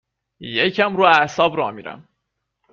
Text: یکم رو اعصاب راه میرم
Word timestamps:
یکم 0.39 0.97
رو 0.97 1.03
اعصاب 1.03 1.57
راه 1.57 1.71
میرم 1.71 2.07